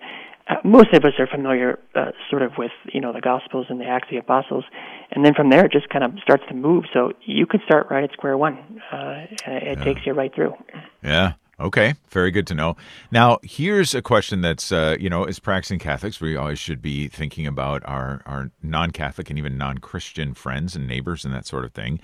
uh, 0.47 0.57
most 0.63 0.93
of 0.93 1.05
us 1.05 1.13
are 1.19 1.27
familiar 1.27 1.79
uh, 1.95 2.11
sort 2.29 2.43
of 2.43 2.53
with 2.59 2.73
you 2.93 3.01
know 3.01 3.13
the 3.13 3.21
gospels 3.21 3.67
and 3.71 3.81
the 3.81 3.87
acts 3.87 4.09
of 4.09 4.11
the 4.11 4.19
apostles 4.19 4.65
and 5.11 5.25
then 5.25 5.33
from 5.35 5.49
there 5.49 5.65
it 5.65 5.73
just 5.73 5.89
kind 5.89 6.05
of 6.05 6.13
starts 6.23 6.45
to 6.49 6.55
move. 6.55 6.85
So 6.93 7.13
you 7.25 7.47
can 7.47 7.61
start 7.65 7.87
right 7.91 8.05
at 8.05 8.13
square 8.13 8.37
one 8.37 8.81
uh, 8.93 9.27
it 9.47 9.79
yeah. 9.79 9.85
takes 9.85 10.07
you 10.07 10.13
right 10.13 10.35
through. 10.35 10.55
Yeah. 11.03 11.35
Okay. 11.61 11.95
Very 12.11 12.31
good 12.31 12.47
to 12.49 12.55
know. 12.55 12.77
Now 13.11 13.39
here's 13.43 13.95
a 13.95 14.03
question 14.03 14.43
that's 14.43 14.71
uh, 14.71 14.97
you 15.01 15.09
know 15.09 15.25
as 15.25 15.39
practicing 15.39 15.79
catholics 15.79 16.21
we 16.21 16.37
always 16.37 16.59
should 16.59 16.83
be 16.83 17.09
thinking 17.09 17.47
about 17.47 17.83
our 17.87 18.23
our 18.27 18.51
non-catholic 18.63 19.31
and 19.31 19.39
even 19.39 19.57
non-christian 19.57 20.35
friends 20.35 20.77
and 20.77 20.87
neighbors 20.87 21.25
and 21.25 21.33
that 21.33 21.47
sort 21.47 21.65
of 21.65 21.73
thing. 21.73 22.01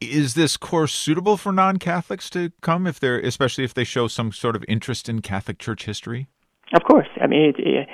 Is 0.00 0.32
this 0.32 0.56
course 0.56 0.94
suitable 0.94 1.36
for 1.36 1.52
non-catholics 1.52 2.30
to 2.30 2.52
come 2.62 2.86
if 2.86 2.98
they're 2.98 3.20
especially 3.20 3.64
if 3.64 3.74
they 3.74 3.84
show 3.84 4.08
some 4.08 4.32
sort 4.32 4.56
of 4.56 4.64
interest 4.66 5.08
in 5.08 5.20
catholic 5.20 5.58
church 5.58 5.84
history 5.84 6.26
of 6.74 6.82
course. 6.84 7.08
I 7.20 7.26
mean, 7.26 7.52
it, 7.56 7.88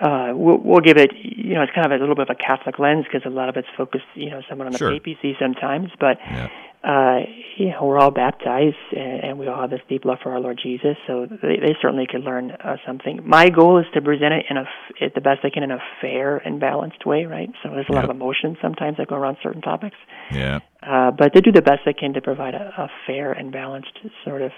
uh, 0.00 0.32
we'll, 0.34 0.58
we'll 0.58 0.80
give 0.80 0.96
it, 0.96 1.10
you 1.14 1.54
know, 1.54 1.62
it's 1.62 1.72
kind 1.72 1.86
of 1.86 1.92
a 1.92 2.00
little 2.00 2.14
bit 2.14 2.28
of 2.28 2.30
a 2.30 2.42
Catholic 2.42 2.78
lens 2.78 3.04
because 3.04 3.26
a 3.26 3.30
lot 3.30 3.48
of 3.48 3.56
it's 3.56 3.68
focused, 3.76 4.04
you 4.14 4.30
know, 4.30 4.40
somewhat 4.48 4.66
on 4.66 4.72
the 4.72 4.78
sure. 4.78 4.90
papacy 4.90 5.36
sometimes. 5.38 5.90
But, 6.00 6.16
yeah. 6.24 6.48
uh, 6.82 7.20
you 7.58 7.68
know, 7.68 7.84
we're 7.84 7.98
all 7.98 8.10
baptized 8.10 8.76
and, 8.96 9.22
and 9.22 9.38
we 9.38 9.48
all 9.48 9.60
have 9.60 9.70
this 9.70 9.82
deep 9.88 10.04
love 10.04 10.18
for 10.22 10.32
our 10.32 10.40
Lord 10.40 10.58
Jesus. 10.62 10.96
So 11.06 11.26
they, 11.26 11.56
they 11.60 11.76
certainly 11.82 12.06
could 12.10 12.22
learn 12.22 12.52
uh, 12.52 12.76
something. 12.86 13.20
My 13.24 13.50
goal 13.50 13.78
is 13.78 13.86
to 13.92 14.00
present 14.00 14.32
it 14.32 14.46
in 14.48 14.56
a, 14.56 14.64
it 14.98 15.14
the 15.14 15.20
best 15.20 15.40
I 15.44 15.50
can 15.50 15.62
in 15.62 15.70
a 15.70 15.78
fair 16.00 16.38
and 16.38 16.58
balanced 16.58 17.04
way, 17.04 17.26
right? 17.26 17.50
So 17.62 17.68
there's 17.70 17.86
a 17.90 17.92
lot 17.92 18.04
of 18.04 18.10
emotions 18.10 18.56
sometimes 18.62 18.96
that 18.96 19.08
go 19.08 19.16
around 19.16 19.36
certain 19.42 19.62
topics. 19.62 19.96
Yeah. 20.32 20.60
Uh, 20.82 21.10
but 21.10 21.32
they 21.34 21.40
do 21.42 21.52
the 21.52 21.62
best 21.62 21.80
they 21.84 21.92
can 21.92 22.14
to 22.14 22.22
provide 22.22 22.54
a, 22.54 22.72
a 22.78 22.88
fair 23.06 23.32
and 23.32 23.52
balanced 23.52 23.98
sort 24.24 24.40
of 24.40 24.52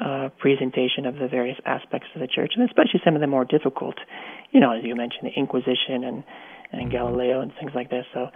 uh, 0.00 0.28
presentation 0.38 1.06
of 1.06 1.16
the 1.16 1.28
various 1.28 1.58
aspects 1.66 2.08
of 2.14 2.20
the 2.20 2.26
church, 2.26 2.52
and 2.56 2.64
especially 2.68 3.00
some 3.04 3.14
of 3.14 3.20
the 3.20 3.26
more 3.26 3.44
difficult, 3.44 3.96
you 4.50 4.60
know, 4.60 4.72
as 4.72 4.82
you 4.84 4.96
mentioned, 4.96 5.24
the 5.24 5.38
Inquisition 5.38 6.04
and 6.04 6.24
and 6.72 6.90
Galileo 6.90 7.40
and 7.40 7.52
things 7.60 7.72
like 7.74 7.90
this. 7.90 8.06
So, 8.14 8.28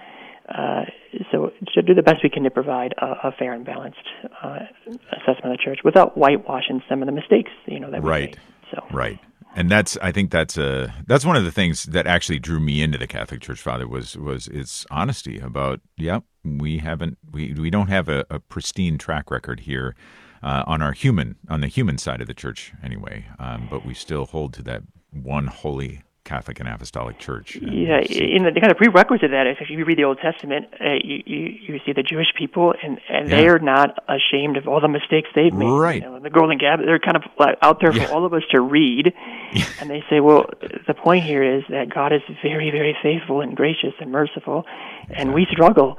uh, 0.49 0.85
so 1.33 1.51
to 1.75 1.83
do 1.83 1.95
the 1.95 2.03
best 2.03 2.17
we 2.23 2.29
can 2.29 2.43
to 2.43 2.51
provide 2.51 2.93
a, 2.99 3.29
a 3.29 3.33
fair 3.39 3.55
and 3.55 3.65
balanced 3.65 4.07
uh, 4.45 4.59
assessment 5.13 5.47
of 5.47 5.53
the 5.53 5.63
church 5.65 5.79
without 5.85 6.15
whitewashing 6.17 6.83
some 6.89 7.03
of 7.03 7.07
the 7.07 7.13
mistakes, 7.13 7.51
you 7.67 7.81
know, 7.81 7.91
that 7.91 8.03
we 8.03 8.09
right. 8.09 8.31
made. 8.31 8.39
So 8.73 8.85
right. 8.93 9.19
And 9.55 9.71
that's 9.71 9.97
I 10.03 10.13
think 10.13 10.31
that's 10.31 10.59
a 10.59 10.95
that's 11.07 11.25
one 11.25 11.37
of 11.37 11.45
the 11.45 11.53
things 11.53 11.85
that 11.85 12.07
actually 12.07 12.39
drew 12.39 12.61
me 12.61 12.83
into 12.83 12.99
the 12.99 13.07
Catholic 13.07 13.41
Church, 13.41 13.61
Father, 13.61 13.89
was 13.89 14.15
was 14.15 14.49
its 14.49 14.85
honesty 14.91 15.39
about 15.39 15.81
yep, 15.97 16.25
we 16.45 16.79
haven't 16.79 17.17
we 17.33 17.55
we 17.55 17.71
don't 17.71 17.89
have 17.89 18.11
a, 18.11 18.27
a 18.29 18.39
pristine 18.39 18.99
track 18.99 19.31
record 19.31 19.61
here 19.61 19.97
uh, 20.43 20.65
on 20.67 20.83
our 20.83 20.93
human 20.93 21.37
on 21.49 21.61
the 21.61 21.69
human 21.69 21.99
side 21.99 22.21
of 22.21 22.27
the 22.27 22.35
church 22.35 22.73
anyway. 22.83 23.27
Um, 23.39 23.69
but 23.71 23.85
we 23.85 23.95
still 23.95 24.27
hold 24.27 24.53
to 24.55 24.63
that 24.63 24.83
one 25.13 25.47
holy 25.47 26.03
Catholic 26.27 26.59
and 26.61 26.69
Apostolic 26.69 27.19
Church. 27.19 27.57
Yeah, 27.57 28.01
in 28.01 28.43
the, 28.43 28.51
the, 28.51 28.61
kind 28.61 28.71
of 28.71 28.77
prerequisite 28.77 29.25
of 29.27 29.31
that 29.31 29.47
is 29.47 29.57
if 29.61 29.71
you 29.71 29.83
read 29.85 29.97
the 29.97 30.05
Old 30.05 30.19
Testament, 30.19 30.67
uh, 30.81 30.95
you, 31.03 31.23
you, 31.25 31.39
you 31.63 31.81
see 31.87 31.93
the 31.93 32.03
Jewish 32.03 32.27
people, 32.37 32.75
and, 32.83 33.01
and 33.09 33.31
yeah. 33.31 33.37
they 33.37 33.49
are 33.49 33.61
not 33.61 33.97
ashamed 34.09 34.57
of 34.57 34.67
all 34.67 34.81
the 34.81 34.89
mistakes 34.89 35.29
they've 35.35 35.55
made. 35.55 35.71
Right. 35.71 36.03
You 36.03 36.11
know, 36.11 36.19
the 36.19 36.29
Golden 36.29 36.59
Calf, 36.59 36.81
they're 36.85 36.99
kind 36.99 37.17
of 37.17 37.23
out 37.63 37.81
there 37.81 37.95
yeah. 37.95 38.07
for 38.07 38.13
all 38.13 38.27
of 38.27 38.35
us 38.35 38.43
to 38.51 38.61
read, 38.61 39.15
yeah. 39.53 39.65
and 39.81 39.89
they 39.89 40.03
say, 40.11 40.19
well, 40.21 40.47
the 40.87 40.95
point 40.95 41.25
here 41.25 41.45
is 41.45 41.63
that 41.71 41.95
God 41.95 42.13
is 42.13 42.23
very, 42.43 42.71
very 42.71 42.97
faithful 43.03 43.41
and 43.41 43.57
gracious 43.57 43.95
and 44.01 44.11
merciful, 44.11 44.65
exactly. 45.05 45.17
and 45.17 45.33
we 45.33 45.47
struggle. 45.51 45.97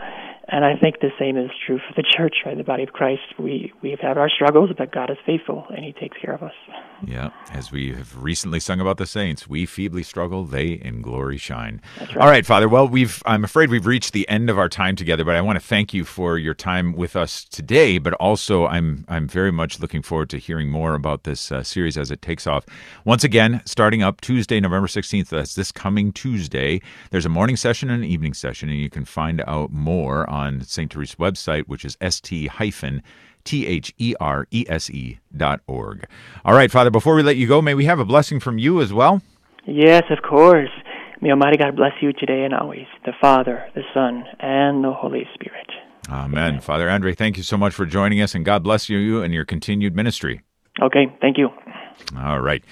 And 0.49 0.63
I 0.63 0.77
think 0.77 1.01
the 1.01 1.11
same 1.19 1.37
is 1.37 1.51
true 1.65 1.77
for 1.77 1.93
the 1.95 2.03
church, 2.03 2.37
right? 2.45 2.57
The 2.57 2.63
body 2.63 2.83
of 2.83 2.93
Christ. 2.93 3.21
We 3.37 3.73
we've 3.81 3.99
had 3.99 4.17
our 4.17 4.29
struggles, 4.29 4.69
but 4.77 4.93
God 4.93 5.09
is 5.09 5.17
faithful 5.25 5.65
and 5.69 5.83
He 5.83 5.91
takes 5.91 6.17
care 6.21 6.33
of 6.33 6.41
us. 6.41 6.53
Yeah, 7.05 7.31
as 7.51 7.69
we 7.71 7.91
have 7.93 8.23
recently 8.23 8.61
sung 8.61 8.79
about 8.79 8.97
the 8.97 9.05
saints, 9.05 9.47
we 9.47 9.65
feebly 9.65 10.03
struggle, 10.03 10.45
they 10.45 10.69
in 10.69 11.01
glory 11.01 11.37
shine. 11.37 11.81
Right. 11.99 12.17
All 12.17 12.27
right, 12.27 12.45
Father. 12.45 12.69
Well, 12.69 12.87
we've 12.87 13.21
I'm 13.25 13.43
afraid 13.43 13.69
we've 13.69 13.85
reached 13.85 14.13
the 14.13 14.27
end 14.29 14.49
of 14.49 14.57
our 14.57 14.69
time 14.69 14.95
together, 14.95 15.25
but 15.25 15.35
I 15.35 15.41
want 15.41 15.59
to 15.59 15.65
thank 15.65 15.93
you 15.93 16.05
for 16.05 16.37
your 16.37 16.53
time 16.53 16.93
with 16.93 17.17
us 17.17 17.43
today. 17.43 17.97
But 17.97 18.13
also, 18.13 18.67
I'm 18.67 19.03
I'm 19.09 19.27
very 19.27 19.51
much 19.51 19.81
looking 19.81 20.01
forward 20.01 20.29
to 20.29 20.37
hearing 20.37 20.69
more 20.69 20.95
about 20.95 21.23
this 21.23 21.51
uh, 21.51 21.61
series 21.61 21.97
as 21.97 22.09
it 22.09 22.21
takes 22.21 22.47
off. 22.47 22.65
Once 23.03 23.25
again, 23.25 23.61
starting 23.65 24.01
up 24.01 24.21
Tuesday, 24.21 24.61
November 24.61 24.87
16th. 24.87 25.27
That's 25.27 25.55
this 25.55 25.73
coming 25.73 26.13
Tuesday. 26.13 26.81
There's 27.11 27.25
a 27.25 27.29
morning 27.29 27.57
session 27.57 27.89
and 27.89 28.01
an 28.03 28.09
evening 28.09 28.33
session, 28.33 28.69
and 28.69 28.79
you 28.79 28.89
can 28.89 29.03
find 29.03 29.43
out 29.45 29.73
more 29.73 30.27
on 30.29 30.36
St. 30.61 30.91
Teresa's 30.91 31.15
website, 31.15 31.67
which 31.67 31.85
is 31.85 31.97
st 32.01 32.49
hyphen 32.49 33.03
T 33.43 33.65
H 33.65 33.93
E 33.97 34.13
R 34.19 34.47
E 34.51 34.65
S 34.67 34.89
E 34.89 35.19
dot 35.35 35.61
org. 35.67 36.05
All 36.43 36.53
right, 36.53 36.69
Father, 36.69 36.89
before 36.89 37.15
we 37.15 37.23
let 37.23 37.37
you 37.37 37.47
go, 37.47 37.61
may 37.61 37.73
we 37.73 37.85
have 37.85 37.99
a 37.99 38.05
blessing 38.05 38.39
from 38.39 38.57
you 38.57 38.81
as 38.81 38.91
well? 38.93 39.21
Yes, 39.65 40.03
of 40.09 40.21
course. 40.27 40.69
May 41.21 41.31
Almighty 41.31 41.57
God 41.57 41.75
bless 41.75 41.93
you 42.01 42.13
today 42.13 42.43
and 42.43 42.53
always, 42.53 42.85
the 43.05 43.13
Father, 43.19 43.65
the 43.73 43.81
Son, 43.93 44.23
and 44.39 44.83
the 44.83 44.93
Holy 44.93 45.27
Spirit. 45.33 45.67
Amen. 46.09 46.37
Amen. 46.37 46.59
Father 46.61 46.87
Andrie, 46.87 47.17
thank 47.17 47.37
you 47.37 47.43
so 47.43 47.57
much 47.57 47.73
for 47.73 47.85
joining 47.85 48.21
us, 48.21 48.35
and 48.35 48.45
God 48.45 48.63
bless 48.63 48.87
you 48.87 49.23
and 49.23 49.33
your 49.33 49.45
continued 49.45 49.95
ministry. 49.95 50.41
Okay, 50.81 51.07
thank 51.21 51.37
you. 51.37 51.49
All 52.17 52.39
right. 52.39 52.63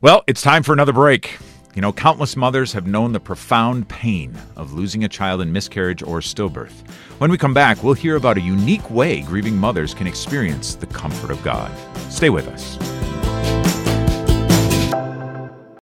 Well, 0.00 0.22
it's 0.26 0.40
time 0.40 0.62
for 0.62 0.72
another 0.72 0.92
break. 0.92 1.38
You 1.74 1.82
know, 1.82 1.92
countless 1.92 2.34
mothers 2.34 2.72
have 2.72 2.88
known 2.88 3.12
the 3.12 3.20
profound 3.20 3.88
pain 3.88 4.34
of 4.56 4.72
losing 4.72 5.04
a 5.04 5.08
child 5.08 5.40
in 5.40 5.52
miscarriage 5.52 6.02
or 6.02 6.18
stillbirth. 6.18 6.72
When 7.18 7.30
we 7.30 7.38
come 7.38 7.54
back, 7.54 7.84
we'll 7.84 7.94
hear 7.94 8.16
about 8.16 8.38
a 8.38 8.40
unique 8.40 8.90
way 8.90 9.20
grieving 9.22 9.56
mothers 9.56 9.94
can 9.94 10.08
experience 10.08 10.74
the 10.74 10.86
comfort 10.86 11.30
of 11.30 11.40
God. 11.44 11.70
Stay 12.10 12.28
with 12.28 12.48
us. 12.48 12.76